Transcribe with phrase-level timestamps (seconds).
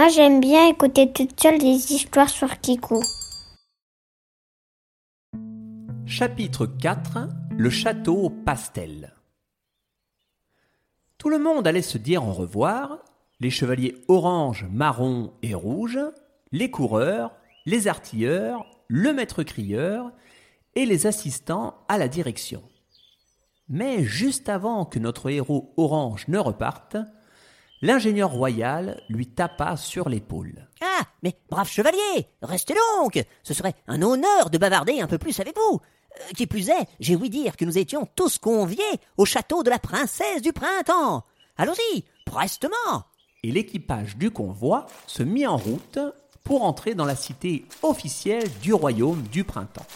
[0.00, 3.02] Moi, j'aime bien écouter toute seule des histoires sur Kiku.
[6.06, 9.12] Chapitre 4 Le château pastel.
[11.18, 13.00] Tout le monde allait se dire au revoir,
[13.40, 15.98] les chevaliers orange, marron et rouge,
[16.50, 17.36] les coureurs,
[17.66, 20.12] les artilleurs, le maître crieur
[20.76, 22.62] et les assistants à la direction.
[23.68, 26.96] Mais juste avant que notre héros orange ne reparte,
[27.82, 30.68] l'ingénieur royal lui tapa sur l'épaule.
[30.82, 33.22] Ah, mais brave chevalier, restez donc.
[33.42, 35.80] Ce serait un honneur de bavarder un peu plus avec vous.
[36.20, 38.82] Euh, qui plus est, j'ai ouï dire que nous étions tous conviés
[39.16, 41.24] au château de la princesse du printemps.
[41.56, 43.04] Allons-y, prestement.
[43.42, 45.98] Et l'équipage du convoi se mit en route
[46.44, 49.86] pour entrer dans la cité officielle du royaume du printemps.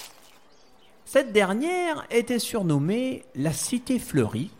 [1.04, 4.50] Cette dernière était surnommée la Cité fleurie,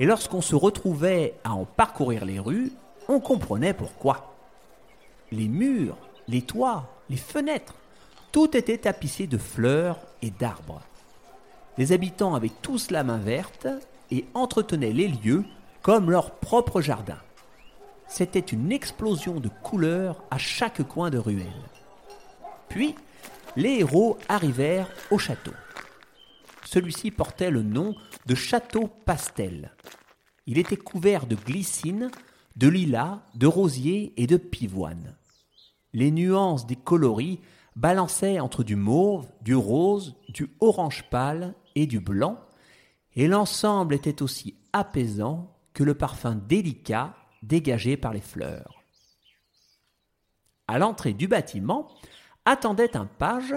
[0.00, 2.72] et lorsqu'on se retrouvait à en parcourir les rues,
[3.06, 4.34] on comprenait pourquoi.
[5.30, 7.74] Les murs, les toits, les fenêtres,
[8.32, 10.80] tout était tapissé de fleurs et d'arbres.
[11.76, 13.68] Les habitants avaient tous la main verte
[14.10, 15.44] et entretenaient les lieux
[15.82, 17.18] comme leur propre jardin.
[18.08, 21.46] C'était une explosion de couleurs à chaque coin de ruelle.
[22.68, 22.94] Puis,
[23.54, 25.52] les héros arrivèrent au château.
[26.72, 29.74] Celui-ci portait le nom de château pastel.
[30.46, 32.12] Il était couvert de glycine,
[32.54, 35.16] de lilas, de rosiers et de pivoine.
[35.92, 37.40] Les nuances des coloris
[37.74, 42.38] balançaient entre du mauve, du rose, du orange pâle et du blanc,
[43.16, 48.80] et l'ensemble était aussi apaisant que le parfum délicat dégagé par les fleurs.
[50.68, 51.88] À l'entrée du bâtiment
[52.44, 53.56] attendait un page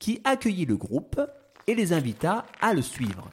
[0.00, 1.20] qui accueillit le groupe
[1.68, 3.30] et les invita à le suivre.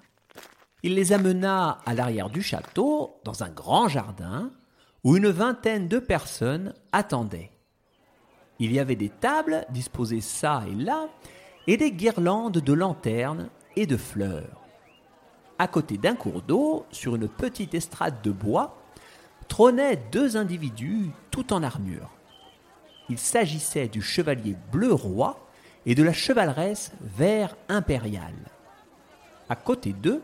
[0.83, 4.51] Il les amena à l'arrière du château, dans un grand jardin,
[5.03, 7.51] où une vingtaine de personnes attendaient.
[8.59, 11.07] Il y avait des tables disposées çà et là,
[11.65, 14.61] et des guirlandes de lanternes et de fleurs.
[15.57, 18.77] À côté d'un cours d'eau, sur une petite estrade de bois,
[19.47, 22.11] trônaient deux individus tout en armure.
[23.07, 25.44] Il s'agissait du chevalier bleu roi
[25.85, 28.33] et de la chevaleresse vert impériale.
[29.49, 30.21] À côté d'eux,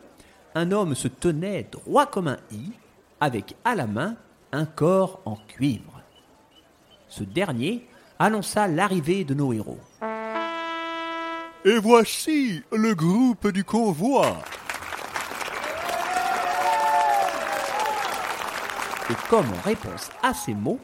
[0.55, 2.71] un homme se tenait droit comme un i,
[3.19, 4.15] avec à la main
[4.51, 6.01] un corps en cuivre.
[7.07, 7.87] Ce dernier
[8.19, 9.79] annonça l'arrivée de nos héros.
[11.63, 14.37] Et voici le groupe du convoi.
[19.09, 20.79] Et comme en réponse à ces mots,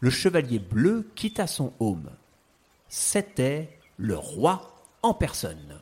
[0.00, 2.10] le chevalier bleu quitta son home.
[2.88, 5.80] C'était le roi en personne.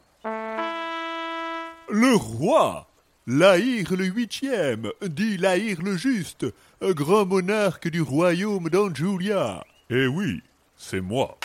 [1.91, 2.87] Le roi
[3.27, 6.47] Laïr le huitième, dit Laïr le juste,
[6.83, 9.65] grand monarque du royaume d'Anjulia.
[9.89, 10.43] Eh oui,
[10.77, 11.39] c'est moi.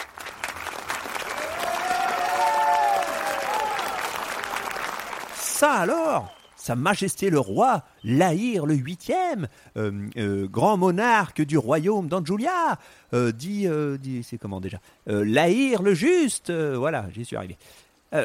[5.36, 9.48] Ça alors Sa Majesté le roi, Laïr le huitième,
[9.78, 12.78] euh, euh, grand monarque du royaume d'Anjulia,
[13.14, 13.66] euh, dit,
[14.00, 17.58] dit c'est comment déjà Laïr le juste, voilà, j'y suis arrivé.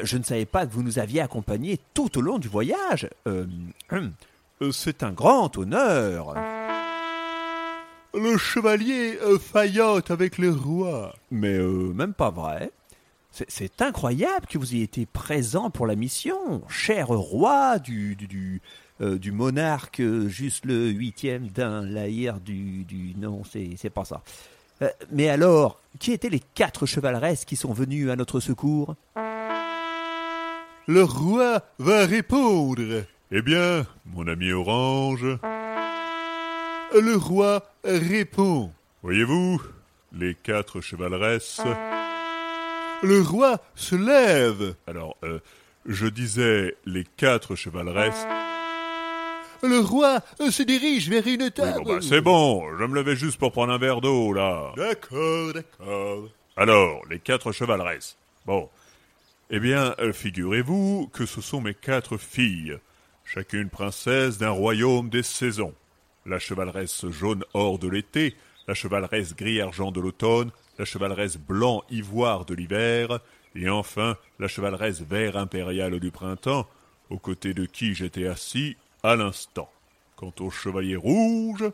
[0.03, 3.09] je ne savais pas que vous nous aviez accompagnés tout au long du voyage.
[4.73, 6.35] c'est un grand honneur.
[8.15, 11.15] Le chevalier faillote avec le roi.
[11.31, 12.73] Mais même pas vrai.
[13.49, 18.63] C'est incroyable que vous ayez été présent pour la mission, cher roi du, du,
[19.01, 23.15] euh, monarque juste le huitième d'un laïr du, du...
[23.17, 24.23] Non, c'est pas ça.
[24.83, 28.95] Euh, mais alors, qui étaient les quatre chevaleresses qui sont venues à notre secours?
[30.87, 33.03] Le roi va répondre.
[33.33, 35.27] Eh bien, mon ami Orange,
[36.93, 38.71] le roi répond.
[39.03, 39.61] Voyez-vous,
[40.13, 41.63] les quatre chevaleresses
[43.03, 44.75] le roi se lève.
[44.87, 45.41] Alors, euh,
[45.87, 48.27] je disais les quatre chevaleresses.
[49.63, 51.85] Le roi euh, se dirige vers une table.
[51.87, 54.73] Bah, c'est bon, je me levais juste pour prendre un verre d'eau, là.
[54.77, 56.29] D'accord, d'accord.
[56.57, 58.17] Alors, les quatre chevaleresses.
[58.47, 58.69] Bon.
[59.51, 62.79] Eh bien, euh, figurez-vous que ce sont mes quatre filles,
[63.25, 65.75] chacune princesse d'un royaume des saisons.
[66.27, 68.35] La chevaleresse jaune or de l'été,
[68.67, 73.21] la chevaleresse gris argent de l'automne, la chevaleresse blanc ivoire de l'hiver,
[73.55, 76.67] et enfin la chevaleresse vert impériale du printemps,
[77.11, 79.71] aux côtés de qui j'étais assis à l'instant.
[80.17, 81.65] Quant au chevalier rouge,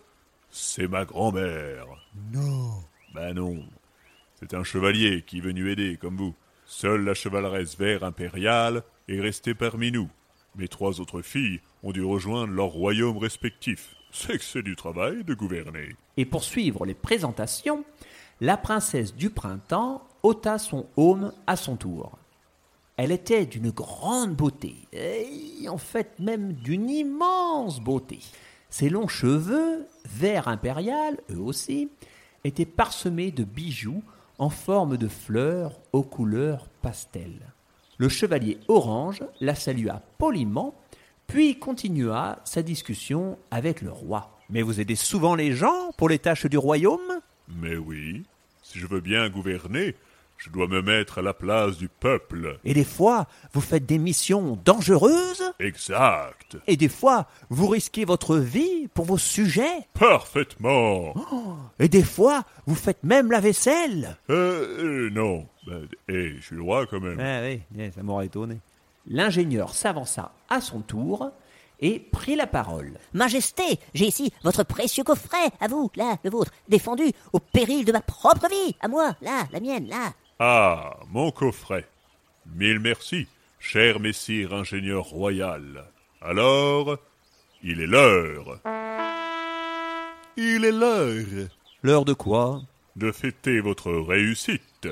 [0.50, 1.86] c'est ma grand-mère.
[2.32, 2.72] Non.
[3.14, 3.64] Ben non.
[4.38, 6.34] C'est un chevalier qui est venu aider, comme vous.
[6.64, 10.08] Seule la chevaleresse vert impériale est restée parmi nous.
[10.56, 13.94] Mes trois autres filles ont dû rejoindre leurs royaumes respectifs.
[14.12, 15.94] C'est que c'est du travail de gouverner.
[16.16, 17.84] Et pour suivre les présentations,
[18.40, 22.18] la princesse du printemps ôta son aume à son tour.
[22.96, 28.18] Elle était d'une grande beauté, et en fait même d'une immense beauté.
[28.68, 31.88] Ses longs cheveux, vert impérial, eux aussi,
[32.44, 34.02] étaient parsemés de bijoux
[34.38, 37.52] en forme de fleurs aux couleurs pastel.
[37.98, 40.74] Le chevalier orange la salua poliment,
[41.26, 44.38] puis continua sa discussion avec le roi.
[44.48, 47.20] Mais vous aidez souvent les gens pour les tâches du royaume?
[47.48, 48.24] Mais oui,
[48.62, 49.94] si je veux bien gouverner,
[50.36, 52.58] je dois me mettre à la place du peuple.
[52.64, 56.56] Et des fois, vous faites des missions dangereuses Exact.
[56.66, 61.14] Et des fois, vous risquez votre vie pour vos sujets Parfaitement.
[61.78, 65.46] Et des fois, vous faites même la vaisselle Euh, euh, non.
[65.66, 67.20] Ben, eh, je suis le roi quand même.
[67.20, 68.58] Ah oui, eh, ça m'aurait étonné.
[69.06, 71.30] L'ingénieur s'avança à son tour
[71.80, 72.98] et prit la parole.
[73.12, 77.92] Majesté, j'ai ici votre précieux coffret, à vous, là, le vôtre, défendu au péril de
[77.92, 80.12] ma propre vie, à moi, là, la mienne, là.
[80.38, 81.86] Ah, mon coffret.
[82.54, 83.26] Mille merci,
[83.58, 85.84] cher messire ingénieur royal.
[86.22, 86.98] Alors,
[87.62, 88.60] il est l'heure.
[90.36, 91.48] Il est l'heure
[91.82, 92.62] L'heure de quoi?
[92.96, 94.88] De fêter votre réussite.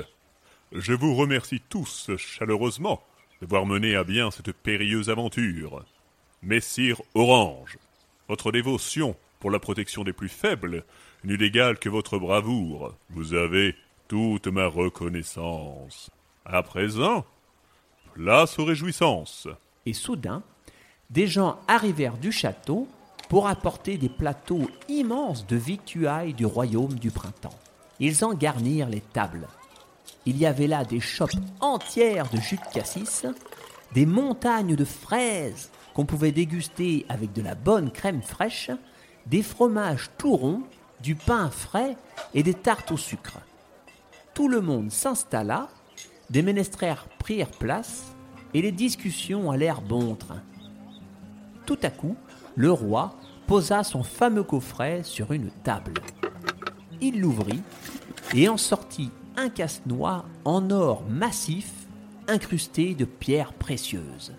[0.71, 3.03] Je vous remercie tous chaleureusement
[3.41, 5.83] d'avoir mené à bien cette périlleuse aventure.
[6.41, 7.77] Messire Orange,
[8.29, 10.85] votre dévotion pour la protection des plus faibles
[11.25, 12.95] n'eut d'égal que votre bravoure.
[13.09, 13.75] Vous avez
[14.07, 16.09] toute ma reconnaissance.
[16.45, 17.25] À présent,
[18.13, 19.49] place aux réjouissances.
[19.85, 20.41] Et soudain,
[21.09, 22.87] des gens arrivèrent du château
[23.27, 27.59] pour apporter des plateaux immenses de victuailles du royaume du printemps.
[27.99, 29.47] Ils en garnirent les tables.
[30.25, 33.25] Il y avait là des chopes entières de jus de cassis,
[33.93, 38.71] des montagnes de fraises qu'on pouvait déguster avec de la bonne crème fraîche,
[39.25, 40.63] des fromages tout ronds,
[41.01, 41.95] du pain frais
[42.33, 43.39] et des tartes au sucre.
[44.33, 45.69] Tout le monde s'installa,
[46.29, 48.15] des ménestrels prirent place
[48.53, 50.41] et les discussions allèrent bon train.
[51.65, 52.15] Tout à coup,
[52.55, 53.15] le roi
[53.47, 55.93] posa son fameux coffret sur une table.
[57.01, 57.61] Il l'ouvrit
[58.33, 61.71] et en sortit un casse-noix en or massif
[62.27, 64.33] incrusté de pierres précieuses.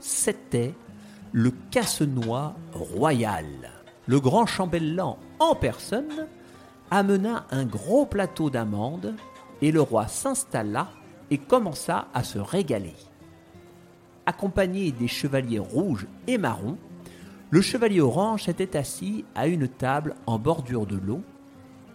[0.00, 0.74] C'était
[1.32, 3.46] le casse-noix royal.
[4.06, 6.26] Le grand chambellan en personne
[6.90, 9.14] amena un gros plateau d'amandes
[9.60, 10.88] et le roi s'installa
[11.30, 12.94] et commença à se régaler.
[14.24, 16.78] Accompagné des chevaliers rouges et marrons,
[17.50, 21.22] le chevalier orange était assis à une table en bordure de l'eau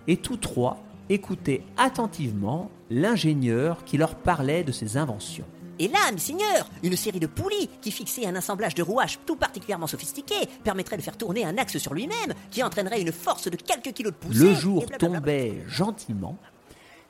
[0.08, 0.78] et tous trois
[1.10, 5.46] écoutaient attentivement l'ingénieur qui leur parlait de ses inventions.
[5.80, 9.88] Et là, messeigneur, une série de poulies qui fixaient un assemblage de rouages tout particulièrement
[9.88, 13.94] sophistiqué permettrait de faire tourner un axe sur lui-même qui entraînerait une force de quelques
[13.94, 14.40] kilos de poussée.
[14.40, 16.38] Le jour tombait gentiment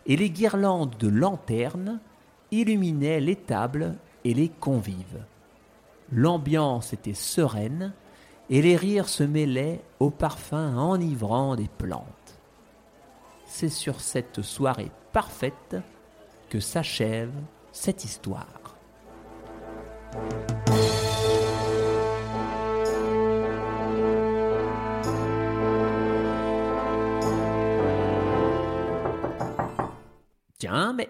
[0.06, 2.00] et les guirlandes de lanternes
[2.51, 5.25] illuminaient les tables et les convives.
[6.12, 7.94] L'ambiance était sereine
[8.50, 12.06] et les rires se mêlaient au parfum enivrant des plantes.
[13.45, 15.77] C'est sur cette soirée parfaite
[16.50, 17.33] que s'achève
[17.73, 18.77] cette histoire.
[30.59, 31.09] Tiens, mais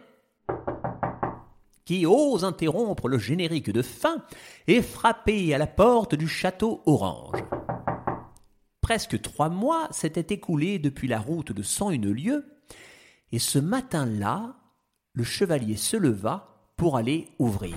[1.85, 4.23] qui ose interrompre le générique de fin
[4.67, 7.43] et frapper à la porte du château Orange?
[8.81, 12.45] Presque trois mois s'étaient écoulés depuis la route de cent une lieues,
[13.31, 14.55] et ce matin-là,
[15.13, 17.75] le chevalier se leva pour aller ouvrir.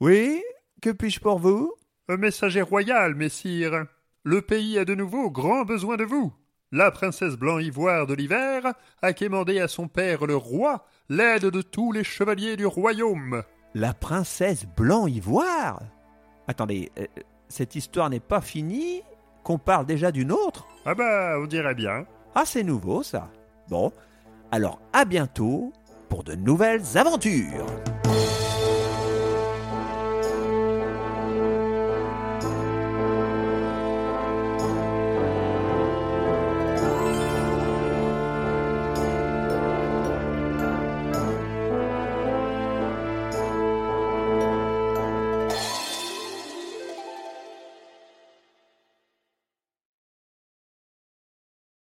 [0.00, 0.42] Oui
[0.80, 1.74] Que puis-je pour vous?
[2.08, 3.86] Un messager royal, messire.
[4.24, 6.32] Le pays a de nouveau grand besoin de vous.
[6.72, 8.72] La princesse blanc-ivoire de l'hiver
[9.02, 13.42] a quémandé à son père le roi l'aide de tous les chevaliers du royaume.
[13.74, 15.82] La princesse blanc-ivoire?
[16.48, 17.06] Attendez, euh,
[17.48, 19.02] cette histoire n'est pas finie?
[19.44, 20.66] Qu'on parle déjà d'une autre?
[20.86, 22.06] Ah bah, on dirait bien.
[22.34, 23.28] Ah, c'est nouveau ça.
[23.68, 23.92] Bon,
[24.52, 25.72] alors à bientôt
[26.10, 27.66] pour de nouvelles aventures.